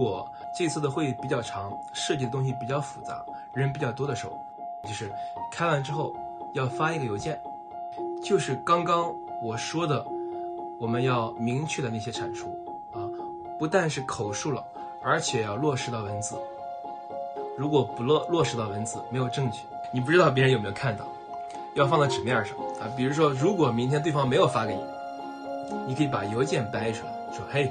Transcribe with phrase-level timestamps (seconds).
[0.00, 0.26] 果
[0.56, 4.32] 这次的会议比较长，涉及的东西比较复杂，人比较多的时候，
[4.84, 5.12] 就是
[5.52, 6.16] 开完之后
[6.54, 7.38] 要发一个邮件，
[8.24, 10.02] 就是刚刚我说的，
[10.78, 12.46] 我们要明确的那些阐述
[12.94, 13.04] 啊，
[13.58, 14.64] 不但是口述了，
[15.04, 16.34] 而且要落实到文字。
[17.58, 19.60] 如果不落落实到文字，没有证据，
[19.92, 21.04] 你不知道别人有没有看到，
[21.74, 22.88] 要放到纸面上啊。
[22.96, 24.82] 比如说，如果明天对方没有发给你，
[25.86, 27.70] 你可以把邮件掰出来，说：“嘿，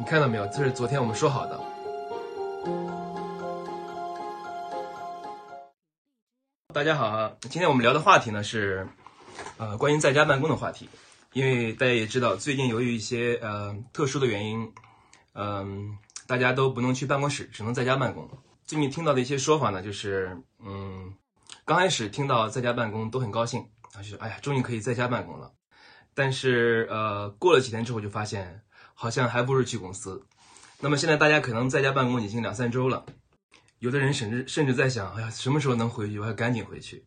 [0.00, 0.46] 你看到没有？
[0.46, 1.60] 这是昨天我们说好的。”
[6.72, 8.88] 大家好，今天我们聊的话题呢是，
[9.58, 10.88] 呃，关于在家办公的话题。
[11.34, 14.72] 因为大家也知道，最近由于一些呃特殊的原因，
[15.34, 18.26] 嗯，大家都不能去办公室，只能在家办公。
[18.64, 21.12] 最近听到的一些说法呢，就是，嗯，
[21.66, 25.52] 刚开始听到在家办公都很高兴，啊，就是哎呀，终于可以在家办公了。
[26.14, 28.62] 但是，呃，过了几天之后就发现，
[29.00, 30.22] 好像还不如去公司。
[30.78, 33.06] 那么现在大家可能在家办公已经两三周了，
[33.78, 36.18] 有的人甚至甚至在想，哎呀，什么时候能回去？
[36.18, 37.06] 我要赶紧回去。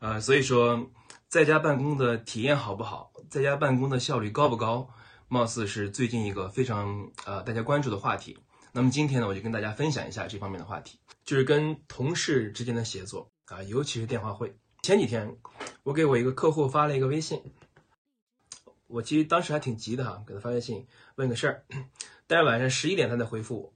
[0.00, 0.90] 呃，所以说，
[1.28, 3.12] 在家办公的体验好不好？
[3.30, 4.90] 在家办公的效率高不高？
[5.28, 8.36] 貌似是最近一个非常呃大家关注的话题。
[8.72, 14.58] 那么今天呢，我就跟大家分享一下这方面的话题，就是跟同事之间的协作啊，尤其是电话会。
[14.82, 15.36] 前几天
[15.84, 17.40] 我给我一个客户发了一个微信，
[18.88, 21.64] 我其实当时还挺急的哈，给他发微信问个事儿，
[22.26, 23.74] 但是晚上十一点他才回复我。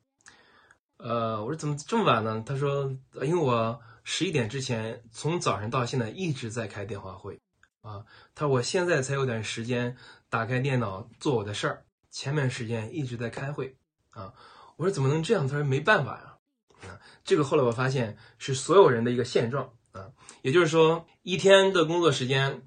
[0.97, 2.43] 呃，我说怎么这么晚呢？
[2.47, 7.41] 他说因为我十一点之前从早上到现在一直在开电话会
[7.83, 8.05] 啊，
[8.35, 9.97] 他说我现在才有点时间
[10.29, 13.77] 打开电脑做我的事儿，前面时间一直在开会
[14.11, 14.33] 啊。
[14.77, 15.47] 我说怎么能这样？
[15.47, 22.63] 他说没办法呀，啊，这个后来我发现是所有人的一个现状啊，也就是说一天的工作时间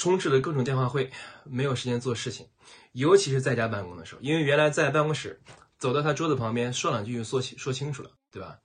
[0.00, 1.10] 充斥着各种电话会，
[1.44, 2.48] 没有时间做事情，
[2.92, 5.42] 尤其是在家办公的时候，因为原来在办公室
[5.78, 8.58] 走到他桌子旁边说两句就说清说清楚了，对吧？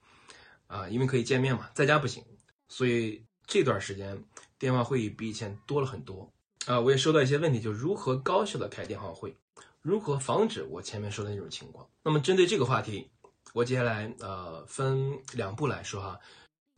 [0.68, 2.24] 啊，因为可以见面嘛，在家不行，
[2.70, 4.24] 所以这段时间
[4.58, 6.32] 电话会议比以前多了很多
[6.68, 6.80] 啊。
[6.80, 9.36] 我也收到一些问题，就如何高效的开电话会。
[9.82, 11.86] 如何防止我前面说的那种情况？
[12.02, 13.12] 那么针对这个话题，
[13.52, 16.18] 我接下来呃分两步来说哈。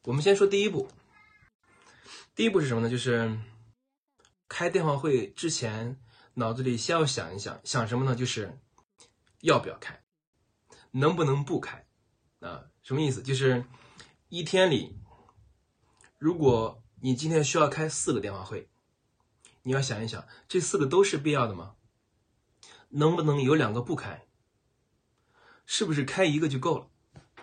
[0.05, 0.87] 我们先说第一步，
[2.33, 2.89] 第一步是什么呢？
[2.89, 3.37] 就是
[4.47, 5.99] 开电话会之前，
[6.35, 8.15] 脑子里先要想一想，想什么呢？
[8.15, 8.57] 就是
[9.41, 10.03] 要不要开，
[10.91, 11.85] 能不能不开
[12.39, 12.65] 啊？
[12.81, 13.21] 什么意思？
[13.21, 13.65] 就是
[14.29, 14.97] 一天里，
[16.17, 18.69] 如果你今天需要开四个电话会，
[19.63, 21.75] 你要想一想，这四个都是必要的吗？
[22.89, 24.25] 能不能有两个不开？
[25.65, 26.87] 是不是开一个就够了？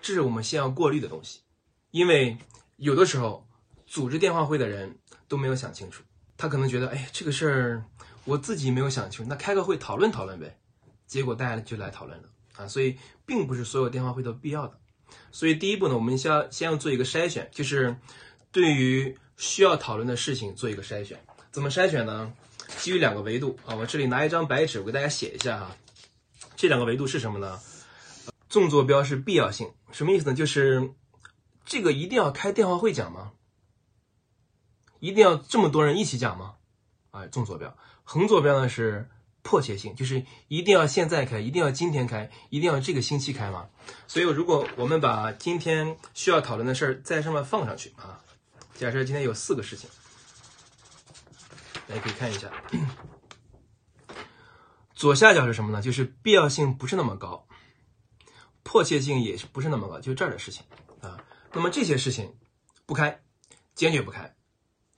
[0.00, 1.42] 这是我们先要过滤的东西。
[1.90, 2.38] 因为
[2.76, 3.46] 有的时候
[3.86, 4.98] 组织电话会的人
[5.28, 6.02] 都没有想清楚，
[6.36, 7.84] 他可能觉得，哎，这个事儿
[8.24, 10.58] 我自己没有想清楚，那开个会讨论讨论呗。
[11.06, 12.96] 结果大家就来讨论了啊，所以
[13.26, 14.78] 并不是所有电话会都必要的。
[15.30, 17.94] 所以第一步呢，我们先要先要做一个筛选，就是
[18.50, 21.20] 对于需要讨论的事情做一个筛选。
[21.52, 22.32] 怎么筛选呢？
[22.78, 25.76] 基于两个维度啊，我这里拿一张白纸，我给大家写一下哈。
[26.56, 27.60] 这两个维度是什么呢？
[28.48, 30.34] 纵坐标是必要性，什么意思呢？
[30.34, 30.90] 就是
[31.64, 33.32] 这个一定要开电话会讲吗？
[35.04, 36.54] 一定要这么多人一起讲吗？
[37.10, 37.76] 啊，纵坐标。
[38.04, 39.10] 横坐标呢是
[39.42, 43.68] 迫切性，就是一定要现在开，一定要今天开，一定要这个星期开吗？
[44.06, 48.18] 所以如果我们把今天需要讨论的事儿在上面放上去啊，
[48.76, 49.90] 假设今天有四个事情。
[51.86, 52.50] 大家可以看一下，
[54.96, 55.82] 左下角是什么呢？
[55.82, 57.46] 就是必要性不是那么高，
[58.62, 60.64] 迫切性也是不是那么高，就这儿的事情
[61.02, 61.22] 啊。
[61.52, 62.34] 那么这些事情
[62.86, 63.20] 不开，
[63.74, 64.34] 坚决不开，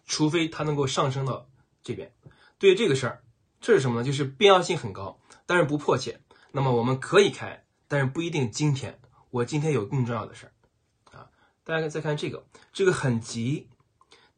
[0.06, 1.48] 除非它能够上升到
[1.82, 2.14] 这边。
[2.58, 3.22] 对于这个事儿，
[3.60, 4.04] 这是什么呢？
[4.04, 6.20] 就是必要性很高，但是不迫切。
[6.52, 8.98] 那么我们可以开，但是不一定今天。
[9.30, 11.28] 我今天有更重要的事儿啊。
[11.64, 13.68] 大家再看这个，这个很急，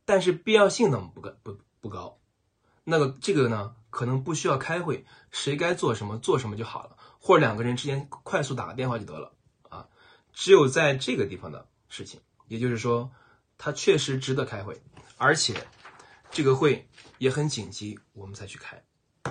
[0.04, 2.18] 但是必要性怎么不高不不高？
[2.82, 9.32] 那个这个呢，可能不需要开会，谁该做什么做什么就好了，或者两个人之间快速打个电话就得了
[9.68, 9.86] 啊。
[10.32, 13.12] 只有在这个地方的事情，也就是说，
[13.58, 14.80] 它确实值得开会，
[15.18, 15.54] 而且
[16.30, 16.88] 这个会
[17.18, 18.82] 也很紧急，我们才去开。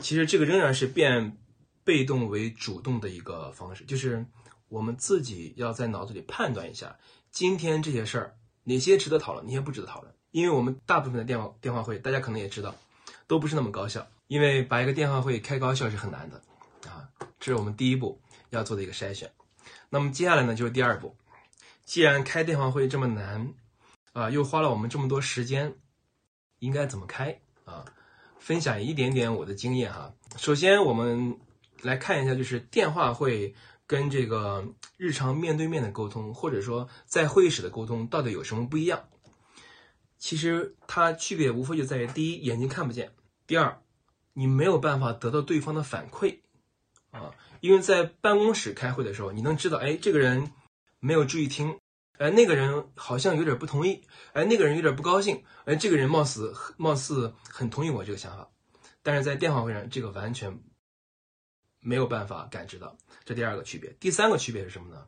[0.02, 1.38] 其实这个仍然是变
[1.84, 4.26] 被动为主动的一个方式，就是
[4.68, 6.96] 我们自己要在脑子里判断一下，
[7.32, 10.14] 今天这些事儿哪些值得讨论，哪些不值得讨论。
[10.32, 12.76] 因为我们大部分的电话电话会，大家可能也知道。
[13.26, 16.42] 都不是那么高效，因为把一个电话会开高效是很难的，
[16.90, 17.10] 啊，
[17.40, 18.22] 这是我们第一步
[18.52, 19.30] 要做的一个筛选。
[19.90, 21.14] 那么接下来呢，就是第二步。
[21.84, 23.54] 既然开电话会这么难，
[24.18, 25.76] 啊，又花了我们这么多时间，
[26.58, 27.86] 应该怎么开啊？
[28.40, 30.12] 分享一点点我的经验哈。
[30.38, 31.38] 首先，我们
[31.84, 33.54] 来看一下，就是电话会
[33.86, 39.08] 跟这个日常面对面的沟通，或者说在会议室的沟通，到底有什么不一样？
[40.18, 43.10] 其实它区别无非就在于：第一，眼睛看不见；
[43.46, 43.80] 第二，
[44.34, 46.40] 你没有办法得到对方的反馈
[47.12, 47.36] 啊。
[47.60, 50.52] 因为在办公室开会的时候，你能知道，哎，这个人
[51.00, 51.78] 没有注意听，
[52.18, 54.04] 哎，那个人好像有点不同意，
[54.34, 58.50] 哎，那个人有点不高兴，哎，这个人貌似貌似很同意我这个想法。
[59.04, 60.60] 但是在电话会上，这个完全
[61.80, 62.98] 没有办法感知到。
[63.24, 65.06] 这第二个区别，第三个区别是什么呢？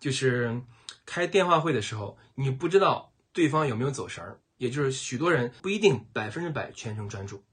[0.00, 0.62] 就是
[1.04, 7.44] 开电话会的时候，你不知道对方有没有走神儿，也就是许多人不一定百分之百全程专注。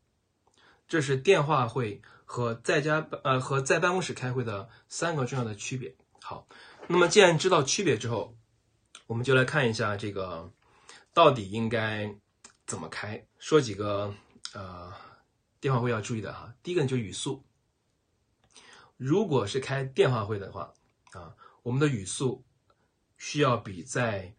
[0.87, 5.95] 这是电话会和在家呃和在办公室开会的三个重要的区别。
[6.21, 6.47] 好，
[6.87, 8.37] 那么既然知道区别之后，
[9.11, 10.49] 我们就来看一下这个
[11.13, 12.15] 到底应该
[12.65, 13.21] 怎么开。
[13.39, 14.15] 说几个
[14.53, 14.89] 呃
[15.59, 16.53] 电话会要注意的哈。
[16.63, 17.43] 第一个就是语速。
[18.95, 20.73] 如果是开电话会的话
[21.11, 22.45] 啊，我们的语速
[23.17, 24.33] 需要比在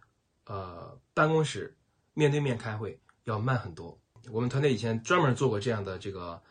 [0.46, 1.76] 呃办公室
[2.14, 4.00] 面对面开会要慢很多。
[4.30, 6.42] 我们团队以前专门做过这样的这个，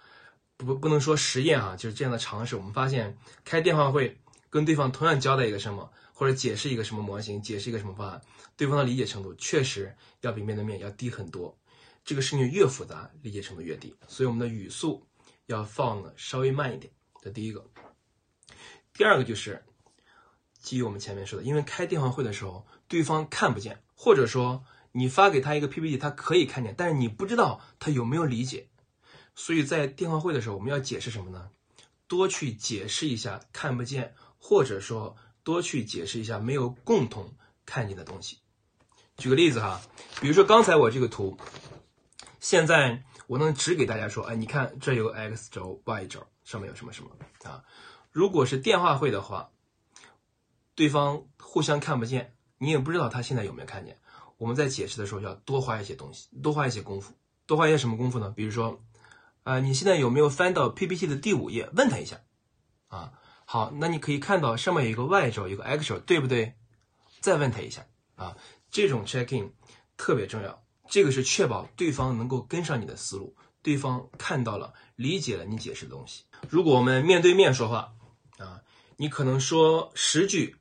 [0.57, 2.55] 不不能说实验啊，就是这样的尝试。
[2.55, 4.21] 我们发现开电话会
[4.51, 5.91] 跟对方同样交代一个什么，
[6.21, 8.21] 或者解释一个什么模型，解释一个什么方案，
[8.55, 11.57] 对方的理解程度确实要比面对面要低很多。
[12.05, 13.95] 这个事情越复杂，理解程度越低。
[14.07, 15.03] 所以我们的语速
[15.47, 16.93] 要放的稍微慢一点。
[17.23, 17.65] 这第一个。
[18.93, 19.65] 第二个就是
[20.59, 24.63] 基于我们前面说的，因为开电话会的时候，对方看不见，或者说。
[24.93, 28.67] 你发给他一个 PPT，他可以看见，但是你不知道他有没有理解。
[29.33, 31.49] 所以在电话会的时候，我们要解释什么呢？
[32.07, 37.33] 多去解释一下看不见，或者说多去解释一下没有共同
[37.65, 38.39] 看见的东西。
[39.17, 39.81] 举个例子哈，
[40.19, 41.37] 比如说刚才我这个图，
[42.39, 47.11] 现在我能只给大家说，哎，你看这有 X 轴、Y 轴，上面有什么什么
[47.43, 47.63] 啊？
[48.11, 49.51] 如果是电话会的话，
[50.75, 53.99] 对方互相看不见，你也不知道他现在有没有看见。
[54.37, 57.13] 我们在解释的时候要多花一些东西，多花一些功夫，
[57.45, 58.33] 多花一些什么功夫呢？
[58.35, 58.81] 比如说，
[59.43, 61.69] 啊，你现在有没有翻到 PPT 的第五页？
[61.75, 62.21] 问他一下，
[63.51, 66.55] 好，那你可以看到上面有一个 Y 轴，有个 X 轴，对不对？
[67.19, 68.37] 再问他一下，啊，
[68.69, 69.51] 这种 check in
[69.97, 76.23] 特别重要，这个是确保对方能够跟上你的思路，对方看到了、理解了你解释的东西。
[76.49, 77.91] 如果我们面对面说话，
[78.37, 78.61] 啊，
[78.95, 80.55] 你可能说十句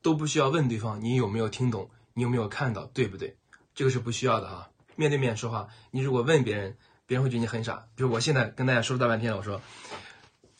[0.00, 1.90] 都不需要问对方你有没有听懂。
[2.14, 3.36] 你有没有看到，对不对？
[3.74, 4.70] 这个是不需要的啊。
[4.96, 7.86] 面对面说话，你如果问别人，别人会觉得你很傻。
[7.94, 9.60] 比如我现在跟大家说了大半天了，我说，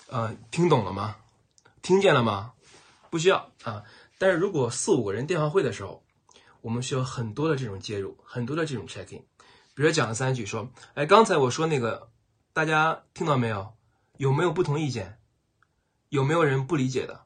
[0.09, 1.17] 呃，听懂了吗？
[1.83, 2.53] 听见了吗？
[3.11, 3.85] 不需要啊。
[4.19, 6.05] 但是如果四五个人电话会的时候，
[6.61, 9.23] 我们需要很多的这种介入，很多的这种 checking。
[9.75, 12.11] 比如讲了三句，说，哎，刚才我说那个，
[12.53, 13.73] 大家听到没有？
[14.19, 15.19] 有没有不同意见？
[16.11, 17.25] 有没有人不理解的？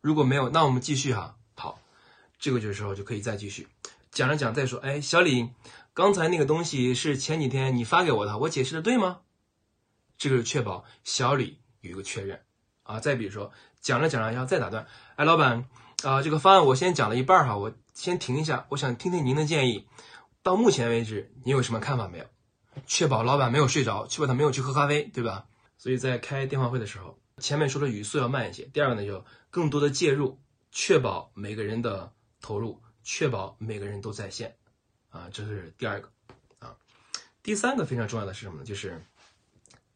[0.00, 1.36] 如果没有，那我们继续哈。
[1.54, 1.78] 好
[2.38, 3.68] 这个就时候就可以再继续
[4.12, 5.50] 讲着讲再说，哎，小李，
[5.92, 9.20] 刚才那个东西是前几天你发给我的，我解释的对吗？
[10.16, 12.40] 这个是确保小李有一个确认
[12.88, 12.98] 啊。
[12.98, 15.68] 再比如说讲着讲着要再打断，哎，老板
[16.02, 19.86] 啊，这个方案我先讲了一半哈，我先停一下，我想听听您的建议。
[20.42, 22.24] 到目前为止，你有什么看法没有？
[22.86, 25.46] 确保老板没有睡着，确保他没有去喝咖啡，对吧？
[25.76, 28.64] 所以在开电话会的时候，前面说的语速要慢一些。
[28.64, 30.40] 第二个呢，就更多的介入，
[30.72, 32.12] 确保每个人的。
[32.40, 34.54] 投入，确保每个人都在线，
[35.10, 36.08] 啊，这是第二个，
[36.60, 36.76] 啊，
[37.42, 38.64] 第三个非常重要的是什么呢？
[38.64, 39.04] 就是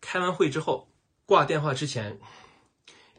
[0.00, 0.88] 开完会之后
[1.24, 2.18] 挂电话之前，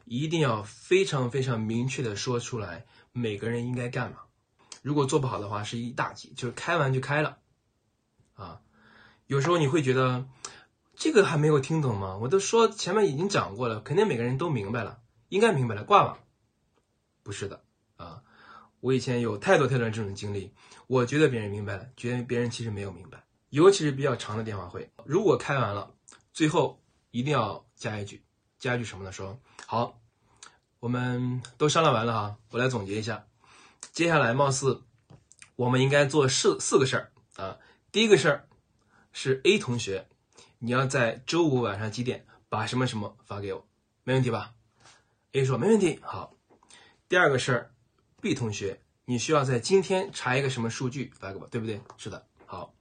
[0.05, 4.17] 一定要非常非常明确的说出来每个人应该干嘛。
[4.81, 6.33] 如果做不好的话，是一大忌。
[6.35, 7.37] 就是开完就开了，
[8.33, 8.61] 啊，
[9.27, 10.27] 有时候你会觉得
[10.95, 12.17] 这个还没有听懂吗？
[12.17, 16.19] 我都说前面已经讲过了，肯定每个人都明白了，应该明白了，挂吧？
[17.23, 17.63] 不是的，
[17.95, 18.23] 啊。
[18.81, 20.51] 我以前有太多太多这种经历，
[20.87, 23.23] 我觉得别人明白了，觉得别人其实没有明白。
[23.49, 25.95] 尤其是比较长的电话会，如果开完了，
[26.33, 28.21] 最后一定要加一句，
[28.63, 29.11] 加一句什么呢？
[29.11, 29.99] 说好，
[30.79, 33.27] 我们都商量完了哈，我来总结一下。
[33.91, 34.83] 接下来貌似
[35.57, 37.59] 我们应该做四四个事儿啊。
[37.91, 38.47] 第一个事儿
[39.11, 40.07] 是 A 同学，
[40.59, 43.67] 你要在周五晚上几点把什么什么发给我，
[44.05, 44.53] 没问题吧
[45.33, 45.99] ？A 说没问题。
[46.01, 46.33] 好，
[47.09, 47.69] 第二个事儿。
[48.21, 51.81] B 同学，你需要在今天查一个什么数据发给我，对不对？
[51.97, 52.25] 是的。
[52.45, 52.73] 好，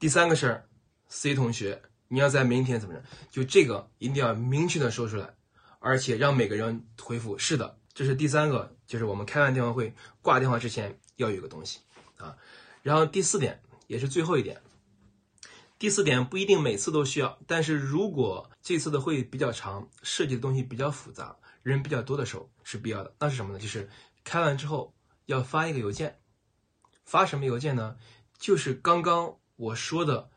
[0.00, 0.68] 第三个事儿
[1.06, 1.80] ，C 同学，
[2.12, 3.04] 你要在明天怎么着？
[3.30, 5.32] 就这个一定要明确的说出来，
[5.78, 7.78] 而且让每个人回复是的。
[7.94, 11.78] 这是第三个，就是我们开完电话会挂电话之前要有一个东西
[12.16, 12.36] 啊。
[12.82, 14.60] 然后第四点也是最后一点，
[15.78, 21.36] 第四点不一定每次都需要，但是如果这次的会比较长，涉及的东西比较复杂。
[21.62, 23.14] 人比较多的时候是必要的。
[23.18, 23.58] 那是什么呢？
[23.58, 23.88] 就是
[24.24, 24.94] 开完之后
[25.26, 26.18] 要发一个邮件，
[27.04, 27.96] 发什么邮件呢？
[28.38, 30.30] 就是刚刚我说的，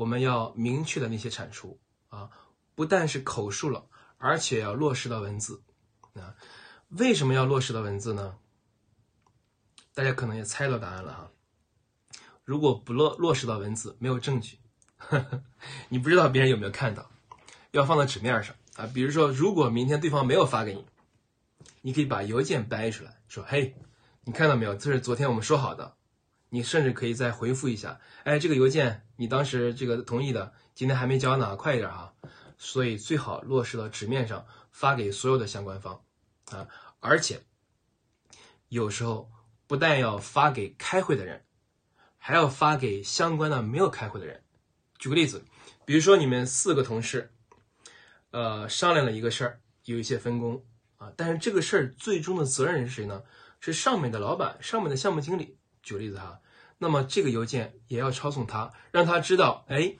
[0.00, 1.78] 我们要明确的那些产出
[2.08, 2.30] 啊，
[2.74, 3.84] 不但是口述了，
[4.16, 5.62] 而且要落实到文字
[6.14, 6.34] 啊。
[6.88, 8.38] 为什么要落实到文字呢？
[9.92, 11.30] 大家可能也猜到答案了哈。
[12.44, 14.58] 如果不落落实到文字，没有证据
[14.96, 15.42] 呵呵，
[15.90, 17.10] 你不知道别人有没有看到，
[17.72, 18.86] 要放到纸面上啊。
[18.94, 20.86] 比如说，如果明天对方没有发给你，
[21.82, 23.76] 你可以把邮件掰出来说：“嘿，
[24.24, 24.74] 你看到没有？
[24.74, 25.94] 这是昨天我们说好的。”
[26.50, 32.12] 你甚至可以再回复一下：“哎，这个邮件你当时这个同意的，今天还没交呢，快一点啊。”
[32.58, 36.04] 所以最好落实到纸面上，发给所有的相关方
[36.50, 36.68] 啊。
[36.98, 37.42] 而且
[38.68, 39.30] 有时候
[39.66, 41.42] 不但要发给开会的人，
[42.18, 44.42] 还要发给相关的没有开会的人。
[44.98, 45.42] 举个例子，
[45.86, 47.32] 比如说你们四个同事，
[48.32, 50.62] 呃，商量了一个事儿，有一些分工
[50.98, 53.22] 啊，但是这个事儿最终的责任人是谁呢？
[53.60, 55.56] 是上面的老板，上面的项目经理。
[55.82, 56.40] 举个例子哈，
[56.78, 59.96] 那么这个邮件也要抄送他，让他知道，哎，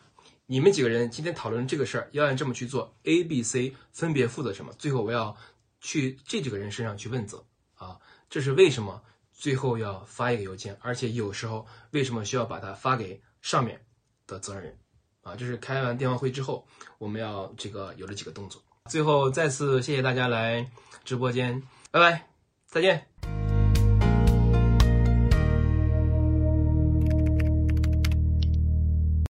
[0.47, 4.73] 你们几个人今天讨论这个事儿，要按这么去做，A、B、C 分别负责什么？
[4.79, 5.37] 最后我要
[5.81, 7.45] 去这几个人身上去问责
[7.75, 9.03] 啊，这是为什么？
[9.33, 13.81] 最后要发一个邮件，而且有时候为什么需要把它发给上面
[14.27, 14.79] 的责任人？
[15.23, 16.67] 啊，这是开完电话会之后，
[16.99, 18.63] 我们要这个有了几个动作。
[18.91, 20.71] 最后再次谢谢大家来
[21.05, 22.29] 直播间，拜拜，
[22.67, 23.40] 再见。